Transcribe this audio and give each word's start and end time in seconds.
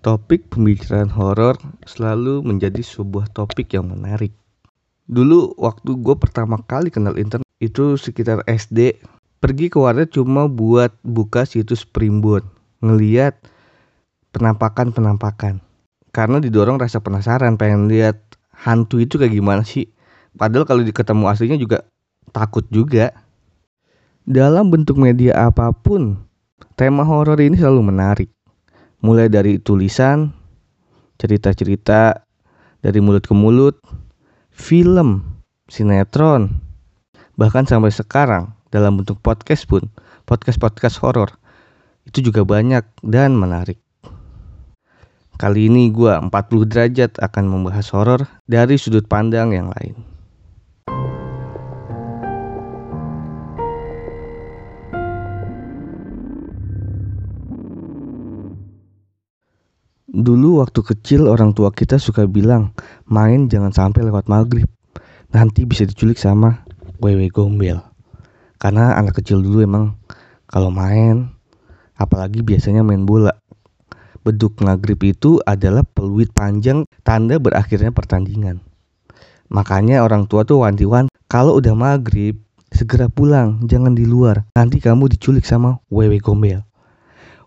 Topik 0.00 0.48
pembicaraan 0.48 1.12
horor 1.12 1.60
selalu 1.84 2.40
menjadi 2.40 2.80
sebuah 2.80 3.28
topik 3.36 3.76
yang 3.76 3.92
menarik. 3.92 4.32
Dulu 5.04 5.52
waktu 5.60 5.92
gue 5.92 6.16
pertama 6.16 6.56
kali 6.56 6.88
kenal 6.88 7.20
internet 7.20 7.44
itu 7.60 8.00
sekitar 8.00 8.40
SD, 8.48 8.96
pergi 9.44 9.68
ke 9.68 9.76
warnet 9.76 10.08
cuma 10.16 10.48
buat 10.48 10.96
buka 11.04 11.44
situs 11.44 11.84
primbon, 11.84 12.40
ngeliat 12.80 13.44
penampakan-penampakan. 14.32 15.60
Karena 16.16 16.40
didorong 16.40 16.80
rasa 16.80 17.04
penasaran 17.04 17.60
pengen 17.60 17.92
lihat 17.92 18.24
hantu 18.56 19.04
itu 19.04 19.20
kayak 19.20 19.36
gimana 19.36 19.68
sih. 19.68 19.84
Padahal 20.32 20.64
kalau 20.64 20.80
ketemu 20.80 21.28
aslinya 21.28 21.60
juga 21.60 21.84
takut 22.32 22.64
juga. 22.72 23.12
Dalam 24.24 24.72
bentuk 24.72 24.96
media 24.96 25.44
apa 25.44 25.76
pun, 25.76 26.24
tema 26.72 27.04
horor 27.04 27.36
ini 27.36 27.60
selalu 27.60 27.84
menarik 27.84 28.32
mulai 29.00 29.32
dari 29.32 29.56
tulisan, 29.60 30.32
cerita-cerita 31.20 32.24
dari 32.80 33.00
mulut 33.00 33.24
ke 33.24 33.34
mulut, 33.36 33.76
film, 34.52 35.24
sinetron, 35.68 36.60
bahkan 37.36 37.64
sampai 37.64 37.92
sekarang 37.92 38.52
dalam 38.72 39.00
bentuk 39.00 39.20
podcast 39.20 39.64
pun, 39.68 39.88
podcast-podcast 40.28 41.00
horor 41.00 41.40
itu 42.08 42.32
juga 42.32 42.44
banyak 42.44 42.84
dan 43.04 43.36
menarik. 43.36 43.80
Kali 45.40 45.72
ini 45.72 45.88
gue 45.88 46.12
40 46.12 46.28
derajat 46.68 47.16
akan 47.16 47.44
membahas 47.48 47.88
horor 47.96 48.28
dari 48.44 48.76
sudut 48.76 49.08
pandang 49.08 49.56
yang 49.56 49.72
lain. 49.72 49.96
Dulu 60.20 60.60
waktu 60.60 60.84
kecil 60.84 61.32
orang 61.32 61.56
tua 61.56 61.72
kita 61.72 61.96
suka 61.96 62.28
bilang 62.28 62.76
main 63.08 63.48
jangan 63.48 63.72
sampai 63.72 64.04
lewat 64.04 64.28
maghrib. 64.28 64.68
Nanti 65.32 65.64
bisa 65.64 65.88
diculik 65.88 66.20
sama 66.20 66.60
wewe 67.00 67.32
gombel. 67.32 67.80
Karena 68.60 69.00
anak 69.00 69.24
kecil 69.24 69.40
dulu 69.40 69.64
emang 69.64 69.96
kalau 70.44 70.68
main 70.68 71.32
apalagi 71.96 72.44
biasanya 72.44 72.84
main 72.84 73.08
bola. 73.08 73.32
Beduk 74.20 74.60
maghrib 74.60 75.00
itu 75.00 75.40
adalah 75.48 75.80
peluit 75.88 76.28
panjang 76.36 76.84
tanda 77.00 77.40
berakhirnya 77.40 77.88
pertandingan. 77.88 78.60
Makanya 79.48 80.04
orang 80.04 80.28
tua 80.28 80.44
tuh 80.44 80.68
wanti-wanti 80.68 81.08
kalau 81.32 81.56
udah 81.56 81.72
maghrib 81.72 82.36
segera 82.68 83.08
pulang 83.08 83.64
jangan 83.64 83.96
di 83.96 84.04
luar. 84.04 84.44
Nanti 84.52 84.84
kamu 84.84 85.08
diculik 85.16 85.48
sama 85.48 85.80
wewe 85.88 86.20
gombel. 86.20 86.60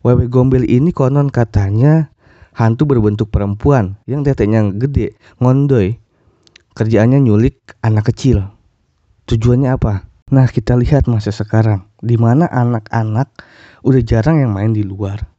Wewe 0.01 0.25
gombel 0.25 0.65
ini 0.65 0.89
konon 0.89 1.29
katanya 1.29 2.09
hantu 2.53 2.85
berbentuk 2.85 3.33
perempuan 3.33 3.97
yang 4.05 4.21
teteknya 4.21 4.69
gede, 4.73 5.17
ngondoy. 5.41 5.97
Kerjaannya 6.73 7.21
nyulik 7.21 7.77
anak 7.85 8.09
kecil. 8.09 8.49
Tujuannya 9.29 9.77
apa? 9.77 10.09
Nah, 10.33 10.49
kita 10.49 10.73
lihat 10.73 11.05
masa 11.05 11.29
sekarang, 11.29 11.85
di 12.01 12.17
mana 12.17 12.49
anak-anak 12.49 13.29
udah 13.85 14.01
jarang 14.01 14.41
yang 14.41 14.49
main 14.49 14.73
di 14.73 14.81
luar. 14.81 15.29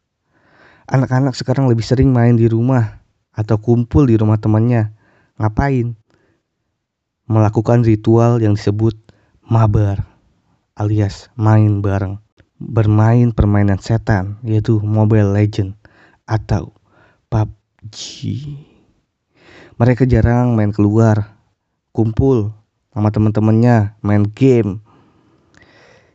Anak-anak 0.86 1.34
sekarang 1.34 1.66
lebih 1.66 1.82
sering 1.82 2.14
main 2.14 2.38
di 2.38 2.46
rumah 2.46 3.02
atau 3.34 3.58
kumpul 3.58 4.06
di 4.06 4.14
rumah 4.14 4.38
temannya. 4.38 4.94
Ngapain? 5.42 5.98
Melakukan 7.26 7.82
ritual 7.82 8.38
yang 8.38 8.54
disebut 8.54 8.94
mabar 9.42 10.06
alias 10.78 11.32
main 11.34 11.82
bareng. 11.82 12.20
Bermain 12.60 13.34
permainan 13.34 13.82
setan 13.82 14.38
yaitu 14.46 14.78
Mobile 14.78 15.34
Legend 15.34 15.74
atau 16.30 16.70
PUBG. 17.34 17.98
Mereka 19.74 20.06
jarang 20.06 20.54
main 20.54 20.70
keluar, 20.70 21.34
kumpul 21.90 22.54
sama 22.94 23.10
teman-temannya, 23.10 23.98
main 24.06 24.22
game. 24.30 24.78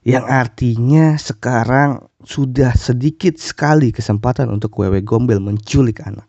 Yang 0.07 0.25
artinya 0.31 1.19
sekarang 1.19 2.07
sudah 2.24 2.72
sedikit 2.72 3.35
sekali 3.35 3.91
kesempatan 3.91 4.47
untuk 4.47 4.80
wewe 4.80 5.03
gombel 5.03 5.44
menculik 5.44 6.00
anak. 6.07 6.24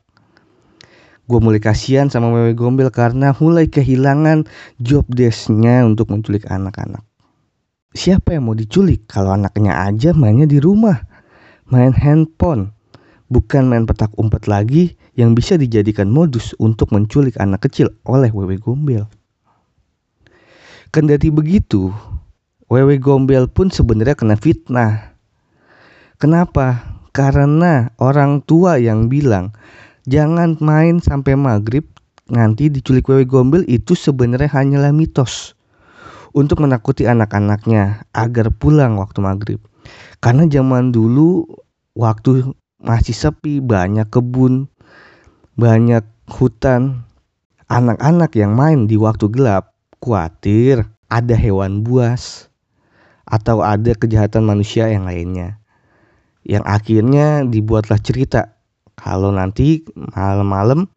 Gue 1.31 1.39
mulai 1.39 1.63
kasihan 1.63 2.11
sama 2.11 2.35
wewe 2.35 2.59
gombel 2.59 2.91
karena 2.91 3.31
mulai 3.39 3.71
kehilangan 3.71 4.51
job 4.83 5.07
desknya 5.07 5.87
untuk 5.87 6.11
menculik 6.11 6.51
anak-anak. 6.51 7.07
Siapa 7.95 8.35
yang 8.35 8.51
mau 8.51 8.59
diculik 8.59 9.07
kalau 9.07 9.39
anaknya 9.39 9.87
aja 9.87 10.11
mainnya 10.11 10.51
di 10.51 10.59
rumah, 10.59 10.99
main 11.71 11.95
handphone, 11.95 12.75
bukan 13.31 13.71
main 13.71 13.87
petak 13.87 14.11
umpet 14.19 14.51
lagi 14.51 14.99
yang 15.15 15.33
bisa 15.39 15.55
dijadikan 15.55 16.11
modus 16.11 16.53
untuk 16.59 16.91
menculik 16.91 17.39
anak 17.39 17.71
kecil 17.71 17.95
oleh 18.05 18.29
wewe 18.35 18.59
gombel. 18.59 19.07
Kendati 20.91 21.31
begitu, 21.31 21.95
wewe 22.67 22.99
gombel 22.99 23.47
pun 23.47 23.71
sebenarnya 23.71 24.19
kena 24.19 24.35
fitnah. 24.35 25.15
Kenapa? 26.19 26.99
Karena 27.15 27.95
orang 28.03 28.43
tua 28.43 28.79
yang 28.83 29.07
bilang 29.07 29.55
jangan 30.07 30.59
main 30.59 30.99
sampai 30.99 31.39
maghrib 31.39 31.87
nanti 32.31 32.71
diculik 32.71 33.07
wewe 33.07 33.27
gombel 33.27 33.63
itu 33.71 33.95
sebenarnya 33.95 34.51
hanyalah 34.51 34.91
mitos 34.91 35.59
untuk 36.31 36.63
menakuti 36.63 37.07
anak-anaknya 37.07 38.07
agar 38.15 38.51
pulang 38.55 38.99
waktu 38.99 39.19
maghrib. 39.23 39.61
Karena 40.23 40.47
zaman 40.47 40.95
dulu 40.95 41.47
waktu 41.99 42.55
masih 42.81 43.13
sepi, 43.13 43.61
banyak 43.61 44.09
kebun, 44.09 44.67
banyak 45.55 46.03
hutan. 46.33 47.05
Anak-anak 47.71 48.35
yang 48.35 48.59
main 48.59 48.91
di 48.91 48.99
waktu 48.99 49.31
gelap 49.31 49.79
khawatir 50.03 50.91
ada 51.07 51.39
hewan 51.39 51.87
buas 51.87 52.51
atau 53.23 53.63
ada 53.63 53.95
kejahatan 53.95 54.43
manusia 54.43 54.91
yang 54.91 55.07
lainnya. 55.07 55.63
Yang 56.43 56.65
akhirnya 56.67 57.47
dibuatlah 57.47 58.03
cerita 58.03 58.59
kalau 58.99 59.31
nanti 59.31 59.87
malam-malam 59.95 60.91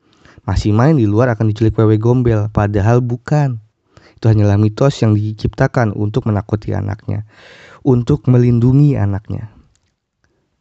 masih 0.50 0.74
main 0.74 0.98
di 0.98 1.06
luar 1.06 1.30
akan 1.38 1.54
diculik 1.54 1.78
wewe 1.78 2.02
gombel, 2.02 2.50
padahal 2.50 3.06
bukan. 3.06 3.62
Itu 4.18 4.34
hanyalah 4.34 4.58
mitos 4.58 4.98
yang 5.06 5.14
diciptakan 5.14 5.94
untuk 5.94 6.26
menakuti 6.26 6.74
anaknya, 6.74 7.28
untuk 7.86 8.26
melindungi 8.26 8.98
anaknya. 8.98 9.54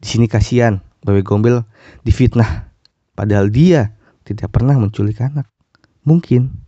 Di 0.02 0.06
sini 0.12 0.26
kasihan 0.28 0.82
Wewe 1.02 1.26
Gombel 1.26 1.66
difitnah 2.06 2.70
padahal 3.18 3.50
dia 3.50 3.98
tidak 4.22 4.54
pernah 4.54 4.78
menculik 4.78 5.18
anak. 5.18 5.50
Mungkin 6.06 6.62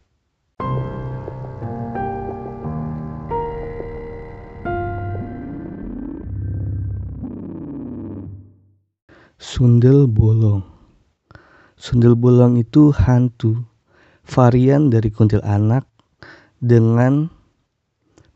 Sundel 9.44 10.10
bolong. 10.10 10.66
Sundel 11.78 12.18
bolong 12.18 12.58
itu 12.58 12.90
hantu 12.90 13.62
varian 14.24 14.88
dari 14.88 15.12
kuntilanak 15.12 15.86
dengan 16.58 17.28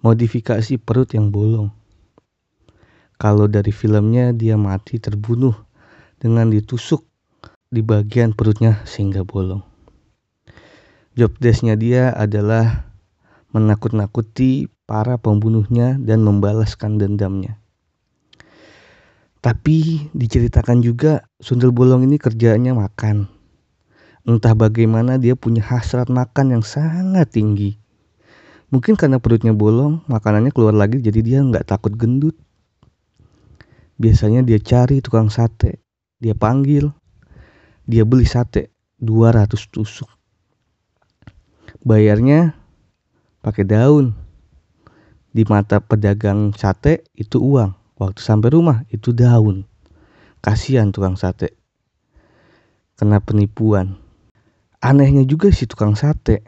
modifikasi 0.05 0.79
perut 0.79 1.11
yang 1.17 1.35
bolong. 1.35 1.73
Kalau 3.19 3.51
dari 3.51 3.75
filmnya 3.75 4.31
dia 4.31 4.55
mati 4.55 5.03
terbunuh 5.03 5.68
dengan 6.19 6.51
ditusuk 6.51 7.07
di 7.71 7.85
bagian 7.85 8.35
perutnya 8.35 8.83
sehingga 8.89 9.23
bolong. 9.23 9.63
Job 11.15 11.35
desknya 11.43 11.75
dia 11.75 12.15
adalah 12.15 12.95
menakut-nakuti 13.51 14.71
para 14.87 15.19
pembunuhnya 15.19 15.99
dan 15.99 16.23
membalaskan 16.23 16.97
dendamnya. 16.97 17.59
Tapi 19.39 20.11
diceritakan 20.15 20.83
juga 20.83 21.27
sundel 21.39 21.71
bolong 21.71 22.07
ini 22.07 22.19
kerjaannya 22.19 22.75
makan. 22.75 23.31
Entah 24.27 24.53
bagaimana 24.53 25.17
dia 25.17 25.39
punya 25.39 25.63
hasrat 25.65 26.11
makan 26.11 26.59
yang 26.59 26.65
sangat 26.67 27.33
tinggi. 27.33 27.79
Mungkin 28.69 28.99
karena 28.99 29.17
perutnya 29.17 29.57
bolong, 29.57 30.05
makanannya 30.11 30.53
keluar 30.53 30.77
lagi 30.77 31.01
jadi 31.01 31.21
dia 31.25 31.39
nggak 31.41 31.65
takut 31.65 31.97
gendut. 31.97 32.37
Biasanya 33.97 34.45
dia 34.45 34.61
cari 34.61 35.01
tukang 35.01 35.33
sate 35.33 35.88
dia 36.19 36.35
panggil, 36.35 36.91
dia 37.87 38.03
beli 38.03 38.27
sate 38.27 38.75
200 38.99 39.55
tusuk. 39.71 40.11
Bayarnya 41.87 42.59
pakai 43.39 43.63
daun. 43.63 44.13
Di 45.31 45.47
mata 45.47 45.79
pedagang 45.79 46.51
sate 46.59 47.07
itu 47.15 47.39
uang, 47.39 47.71
waktu 48.03 48.19
sampai 48.19 48.51
rumah 48.51 48.83
itu 48.91 49.15
daun. 49.15 49.63
Kasihan 50.43 50.91
tukang 50.91 51.15
sate. 51.15 51.55
Kena 52.99 53.23
penipuan. 53.23 53.95
Anehnya 54.83 55.23
juga 55.23 55.55
si 55.55 55.71
tukang 55.71 55.95
sate. 55.95 56.43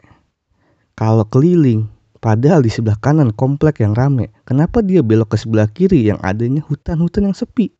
Kalau 0.99 1.23
keliling, 1.23 1.87
padahal 2.19 2.61
di 2.61 2.71
sebelah 2.71 2.99
kanan 2.99 3.31
komplek 3.31 3.79
yang 3.79 3.95
rame, 3.95 4.35
kenapa 4.43 4.83
dia 4.83 4.99
belok 4.99 5.33
ke 5.33 5.37
sebelah 5.39 5.71
kiri 5.71 6.11
yang 6.11 6.19
adanya 6.19 6.59
hutan-hutan 6.59 7.31
yang 7.31 7.35
sepi? 7.35 7.71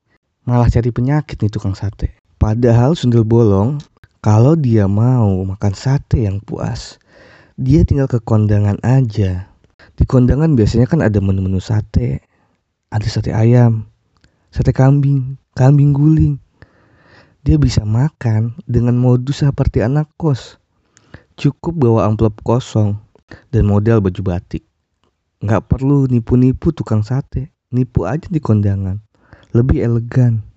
Malah 0.45 0.69
cari 0.69 0.89
penyakit 0.89 1.37
nih 1.41 1.51
tukang 1.53 1.77
sate. 1.77 2.17
Padahal 2.41 2.97
sundel 2.97 3.21
bolong, 3.21 3.77
kalau 4.21 4.57
dia 4.57 4.89
mau 4.89 5.45
makan 5.45 5.73
sate 5.77 6.25
yang 6.25 6.41
puas, 6.41 6.97
dia 7.57 7.85
tinggal 7.85 8.09
ke 8.09 8.17
kondangan 8.21 8.81
aja. 8.81 9.49
Di 9.93 10.03
kondangan 10.09 10.57
biasanya 10.57 10.89
kan 10.89 11.05
ada 11.05 11.21
menu-menu 11.21 11.61
sate, 11.61 12.25
ada 12.89 13.05
sate 13.05 13.29
ayam, 13.29 13.85
sate 14.49 14.73
kambing, 14.73 15.37
kambing 15.53 15.93
guling. 15.93 16.41
Dia 17.41 17.57
bisa 17.57 17.85
makan 17.85 18.57
dengan 18.65 18.97
modus 18.97 19.41
seperti 19.41 19.81
anak 19.81 20.09
kos. 20.17 20.57
Cukup 21.37 21.73
bawa 21.73 22.05
amplop 22.05 22.41
kosong 22.45 22.97
dan 23.49 23.65
model 23.65 24.01
baju 24.01 24.21
batik. 24.21 24.61
Nggak 25.41 25.65
perlu 25.69 26.05
nipu-nipu 26.05 26.69
tukang 26.69 27.01
sate, 27.01 27.49
nipu 27.73 28.05
aja 28.05 28.29
di 28.29 28.37
kondangan. 28.37 29.01
Lebih 29.51 29.83
elegan. 29.83 30.47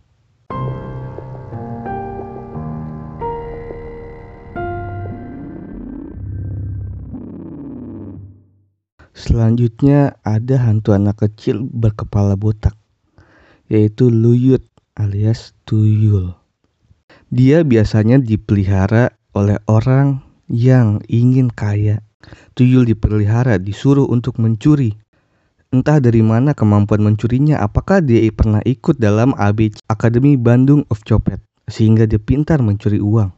Selanjutnya 9.15 10.15
ada 10.23 10.63
hantu 10.63 10.95
anak 10.95 11.27
kecil 11.27 11.67
berkepala 11.67 12.39
botak, 12.39 12.79
yaitu 13.67 14.07
Luyut 14.07 14.63
alias 14.95 15.59
Tuyul. 15.67 16.39
Dia 17.35 17.67
biasanya 17.67 18.23
dipelihara 18.23 19.11
oleh 19.35 19.59
orang 19.67 20.23
yang 20.47 21.03
ingin 21.11 21.51
kaya. 21.51 21.99
Tuyul 22.55 22.87
dipelihara 22.87 23.59
disuruh 23.59 24.07
untuk 24.07 24.39
mencuri. 24.39 24.95
Entah 25.75 25.99
dari 25.99 26.23
mana 26.23 26.55
kemampuan 26.55 27.03
mencurinya, 27.03 27.59
apakah 27.59 27.99
dia 27.99 28.23
pernah 28.31 28.63
ikut 28.63 28.95
dalam 28.95 29.35
AB 29.35 29.75
Akademi 29.91 30.39
Bandung 30.39 30.87
of 30.87 31.03
Copet, 31.03 31.43
sehingga 31.67 32.07
dia 32.07 32.23
pintar 32.23 32.63
mencuri 32.63 33.03
uang. 33.03 33.35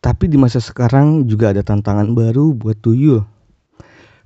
Tapi 0.00 0.24
di 0.24 0.40
masa 0.40 0.56
sekarang 0.56 1.28
juga 1.28 1.52
ada 1.52 1.60
tantangan 1.60 2.16
baru 2.16 2.56
buat 2.56 2.80
Tuyul, 2.80 3.28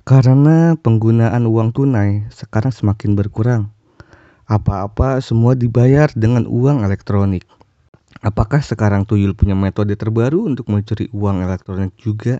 karena 0.07 0.79
penggunaan 0.79 1.43
uang 1.43 1.75
tunai 1.75 2.23
sekarang 2.31 2.71
semakin 2.71 3.19
berkurang. 3.19 3.67
Apa-apa 4.47 5.19
semua 5.19 5.51
dibayar 5.51 6.07
dengan 6.15 6.47
uang 6.47 6.87
elektronik. 6.87 7.43
Apakah 8.23 8.63
sekarang 8.63 9.03
Tuyul 9.03 9.35
punya 9.35 9.59
metode 9.59 9.99
terbaru 9.99 10.47
untuk 10.47 10.71
mencuri 10.71 11.11
uang 11.11 11.43
elektronik 11.43 11.91
juga? 11.99 12.39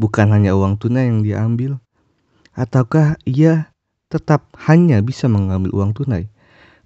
Bukan 0.00 0.32
hanya 0.32 0.56
uang 0.56 0.80
tunai 0.80 1.12
yang 1.12 1.20
diambil. 1.20 1.76
Ataukah 2.56 3.20
ia 3.28 3.69
tetap 4.10 4.50
hanya 4.66 4.98
bisa 5.00 5.30
mengambil 5.30 5.70
uang 5.72 5.94
tunai? 5.94 6.26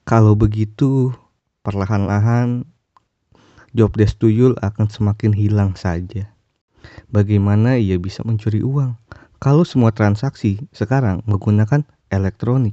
Kalau 0.05 0.37
begitu, 0.37 1.11
perlahan-lahan 1.65 2.69
job 3.73 3.97
desk 3.97 4.21
Tuyul 4.21 4.55
akan 4.61 4.87
semakin 4.93 5.33
hilang 5.33 5.73
saja. 5.75 6.31
Bagaimana 7.09 7.81
ia 7.81 7.97
bisa 7.97 8.21
mencuri 8.23 8.61
uang? 8.61 8.95
kalau 9.45 9.61
semua 9.61 9.93
transaksi 9.93 10.57
sekarang 10.73 11.21
menggunakan 11.29 11.85
elektronik. 12.09 12.73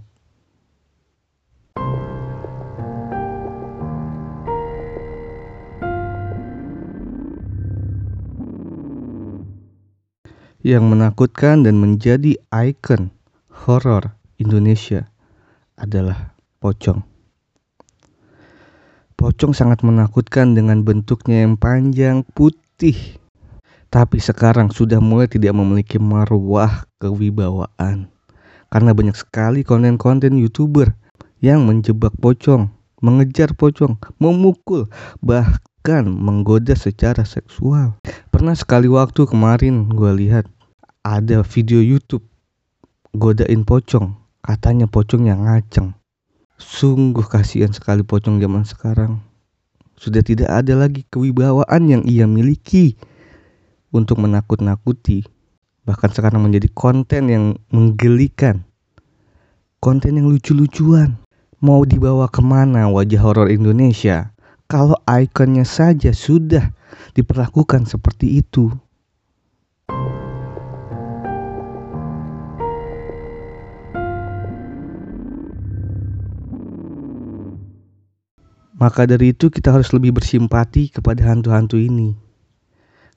Yang 10.63 10.83
menakutkan 10.87 11.67
dan 11.67 11.75
menjadi 11.83 12.39
ikon 12.55 13.11
horor 13.51 14.15
Indonesia 14.41 15.05
adalah 15.77 16.33
pocong. 16.57 17.05
Pocong 19.13 19.53
sangat 19.53 19.85
menakutkan 19.85 20.57
dengan 20.57 20.81
bentuknya 20.81 21.45
yang 21.45 21.53
panjang 21.61 22.25
putih 22.33 23.21
tapi 23.91 24.23
sekarang 24.23 24.71
sudah 24.71 25.03
mulai 25.03 25.27
tidak 25.27 25.51
memiliki 25.51 25.99
marwah 25.99 26.87
kewibawaan. 27.03 28.07
Karena 28.71 28.95
banyak 28.95 29.19
sekali 29.19 29.67
konten-konten 29.67 30.39
YouTuber 30.39 30.95
yang 31.43 31.67
menjebak 31.67 32.15
pocong, 32.15 32.71
mengejar 33.03 33.51
pocong, 33.51 33.99
memukul, 34.15 34.87
bahkan 35.19 36.07
menggoda 36.07 36.71
secara 36.71 37.27
seksual. 37.27 37.99
Pernah 38.31 38.55
sekali 38.55 38.87
waktu 38.87 39.27
kemarin 39.27 39.91
gue 39.91 40.11
lihat 40.23 40.47
ada 41.03 41.43
video 41.43 41.83
YouTube 41.83 42.23
godain 43.11 43.67
pocong, 43.67 44.15
katanya 44.41 44.89
pocong 44.89 45.29
yang 45.29 45.45
ngaceng. 45.45 45.93
Sungguh 46.61 47.25
kasihan 47.25 47.73
sekali 47.73 48.05
pocong 48.05 48.37
zaman 48.37 48.65
sekarang. 48.65 49.21
Sudah 49.97 50.25
tidak 50.25 50.49
ada 50.49 50.73
lagi 50.73 51.05
kewibawaan 51.09 51.89
yang 51.89 52.03
ia 52.09 52.25
miliki 52.25 52.97
untuk 53.93 54.17
menakut-nakuti, 54.21 55.25
bahkan 55.85 56.09
sekarang 56.09 56.41
menjadi 56.41 56.69
konten 56.73 57.29
yang 57.29 57.45
menggelikan, 57.69 58.65
konten 59.77 60.17
yang 60.17 60.29
lucu-lucuan. 60.29 61.21
Mau 61.61 61.85
dibawa 61.85 62.25
ke 62.25 62.41
mana 62.41 62.89
wajah 62.89 63.21
horor 63.21 63.53
Indonesia 63.53 64.33
kalau 64.65 64.97
ikonnya 65.05 65.61
saja 65.61 66.09
sudah 66.09 66.73
diperlakukan 67.13 67.85
seperti 67.85 68.41
itu? 68.41 68.73
Maka 78.81 79.05
dari 79.05 79.29
itu 79.29 79.53
kita 79.53 79.69
harus 79.69 79.93
lebih 79.93 80.17
bersimpati 80.17 80.89
kepada 80.89 81.29
hantu-hantu 81.29 81.77
ini. 81.77 82.17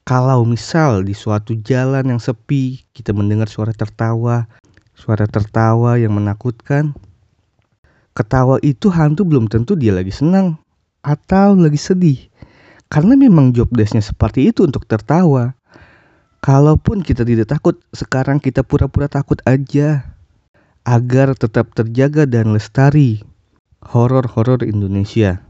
Kalau 0.05 0.45
misal 0.45 1.09
di 1.09 1.17
suatu 1.17 1.57
jalan 1.57 2.05
yang 2.05 2.21
sepi 2.21 2.85
kita 2.93 3.17
mendengar 3.17 3.49
suara 3.49 3.73
tertawa, 3.73 4.45
suara 4.93 5.25
tertawa 5.25 5.97
yang 5.97 6.13
menakutkan, 6.13 6.93
ketawa 8.13 8.61
itu 8.61 8.93
hantu 8.93 9.25
belum 9.25 9.49
tentu 9.49 9.73
dia 9.73 9.97
lagi 9.97 10.13
senang 10.13 10.61
atau 11.01 11.57
lagi 11.57 11.81
sedih. 11.81 12.21
Karena 12.93 13.17
memang 13.17 13.57
job 13.57 13.73
desknya 13.73 14.05
seperti 14.05 14.53
itu 14.53 14.69
untuk 14.69 14.85
tertawa. 14.85 15.57
Kalaupun 16.45 17.01
kita 17.01 17.25
tidak 17.25 17.49
takut, 17.49 17.81
sekarang 17.97 18.37
kita 18.37 18.61
pura-pura 18.61 19.09
takut 19.09 19.41
aja 19.49 20.13
agar 20.85 21.33
tetap 21.33 21.73
terjaga 21.73 22.29
dan 22.29 22.53
lestari 22.53 23.25
horor-horor 23.81 24.61
Indonesia. 24.61 25.41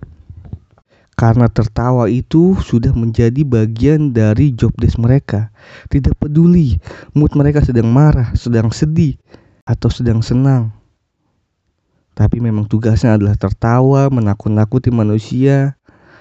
Karena 1.14 1.47
tertawa 1.47 2.11
itu 2.11 2.59
sudah 2.59 2.90
menjadi 2.90 3.47
bagian 3.47 4.11
dari 4.11 4.50
job 4.50 4.75
desk 4.75 4.99
mereka. 4.99 5.54
Tidak 5.87 6.18
peduli 6.18 6.78
mood 7.14 7.33
mereka 7.38 7.62
sedang 7.62 7.87
marah, 7.90 8.35
sedang 8.35 8.75
sedih, 8.75 9.14
atau 9.62 9.88
sedang 9.88 10.21
senang. 10.21 10.75
Tapi 12.14 12.38
memang 12.38 12.71
tugasnya 12.71 13.18
adalah 13.18 13.35
tertawa, 13.35 14.06
menakut-nakuti 14.06 14.94
manusia 14.94 15.75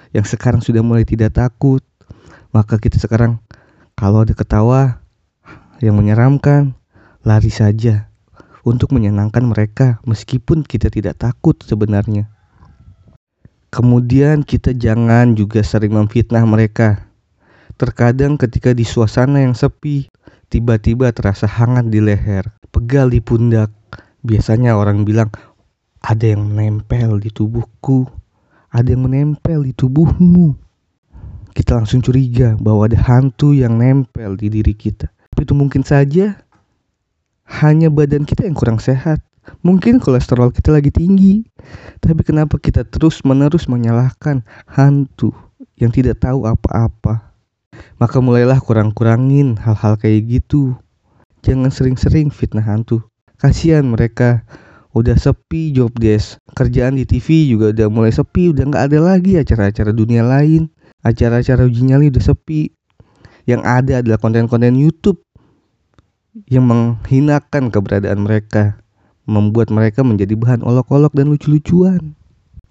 yang 0.09 0.25
sekarang 0.25 0.61
sudah 0.61 0.81
mulai 0.81 1.05
tidak 1.05 1.37
takut. 1.37 1.85
Maka 2.49 2.81
kita 2.81 2.97
sekarang 2.97 3.41
kalau 3.93 4.25
ada 4.25 4.33
ketawa 4.33 5.01
yang 5.81 5.97
menyeramkan, 5.97 6.73
lari 7.21 7.53
saja 7.53 8.09
untuk 8.65 8.89
menyenangkan 8.95 9.45
mereka 9.45 10.01
meskipun 10.07 10.65
kita 10.65 10.89
tidak 10.89 11.21
takut 11.21 11.61
sebenarnya. 11.61 12.32
Kemudian 13.73 14.45
kita 14.45 14.69
jangan 14.77 15.33
juga 15.33 15.65
sering 15.65 15.97
memfitnah 15.97 16.45
mereka. 16.45 17.09
Terkadang 17.73 18.37
ketika 18.37 18.69
di 18.69 18.85
suasana 18.85 19.41
yang 19.41 19.57
sepi, 19.57 20.13
tiba-tiba 20.53 21.09
terasa 21.09 21.49
hangat 21.49 21.89
di 21.89 21.97
leher, 21.97 22.45
pegal 22.69 23.09
di 23.09 23.17
pundak. 23.17 23.73
Biasanya 24.21 24.77
orang 24.77 25.01
bilang, 25.01 25.33
ada 26.05 26.21
yang 26.21 26.53
menempel 26.53 27.17
di 27.17 27.33
tubuhku, 27.33 28.05
ada 28.69 28.93
yang 28.93 29.09
menempel 29.09 29.65
di 29.65 29.73
tubuhmu. 29.73 30.53
Kita 31.57 31.73
langsung 31.73 32.05
curiga 32.05 32.53
bahwa 32.61 32.85
ada 32.85 33.01
hantu 33.01 33.57
yang 33.57 33.81
nempel 33.81 34.37
di 34.37 34.53
diri 34.53 34.77
kita. 34.77 35.09
Tapi 35.33 35.49
itu 35.49 35.57
mungkin 35.57 35.81
saja 35.81 36.45
hanya 37.57 37.89
badan 37.89 38.21
kita 38.21 38.45
yang 38.45 38.53
kurang 38.53 38.77
sehat. 38.77 39.17
Mungkin 39.63 39.99
kolesterol 39.99 40.55
kita 40.55 40.71
lagi 40.71 40.91
tinggi, 40.91 41.43
tapi 41.99 42.23
kenapa 42.23 42.55
kita 42.59 42.87
terus-menerus 42.87 43.67
menyalahkan 43.67 44.43
hantu 44.67 45.35
yang 45.75 45.91
tidak 45.91 46.23
tahu 46.23 46.47
apa-apa? 46.47 47.35
Maka 47.99 48.17
mulailah 48.23 48.59
kurang-kurangin 48.63 49.59
hal-hal 49.59 49.99
kayak 49.99 50.29
gitu. 50.29 50.77
Jangan 51.43 51.71
sering-sering 51.73 52.31
fitnah 52.31 52.63
hantu. 52.63 53.03
Kasihan 53.35 53.83
mereka 53.83 54.47
udah 54.95 55.17
sepi 55.17 55.75
job 55.75 55.91
desk. 55.99 56.39
Kerjaan 56.55 56.95
di 56.95 57.03
TV 57.03 57.49
juga 57.51 57.75
udah 57.75 57.87
mulai 57.91 58.13
sepi, 58.13 58.53
udah 58.55 58.63
nggak 58.63 58.83
ada 58.93 58.99
lagi 59.03 59.35
acara-acara 59.35 59.91
dunia 59.91 60.23
lain. 60.23 60.71
Acara-acara 61.03 61.67
uji 61.67 61.83
nyali 61.83 62.07
udah 62.13 62.23
sepi. 62.23 62.71
Yang 63.43 63.61
ada 63.67 63.93
adalah 63.99 64.19
konten-konten 64.23 64.79
YouTube 64.79 65.19
yang 66.47 66.63
menghinakan 66.63 67.69
keberadaan 67.69 68.23
mereka 68.23 68.82
membuat 69.23 69.71
mereka 69.71 70.03
menjadi 70.03 70.35
bahan 70.35 70.61
olok-olok 70.63 71.15
dan 71.15 71.31
lucu-lucuan. 71.31 72.15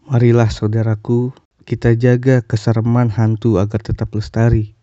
Marilah 0.08 0.50
saudaraku, 0.52 1.32
kita 1.64 1.94
jaga 1.96 2.42
kesereman 2.42 3.08
hantu 3.08 3.56
agar 3.62 3.80
tetap 3.80 4.12
lestari. 4.12 4.74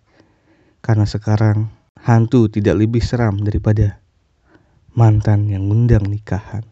Karena 0.80 1.04
sekarang 1.04 1.70
hantu 2.00 2.48
tidak 2.48 2.80
lebih 2.80 3.04
seram 3.04 3.38
daripada 3.44 4.00
mantan 4.96 5.52
yang 5.52 5.68
ngundang 5.68 6.08
nikahan. 6.08 6.64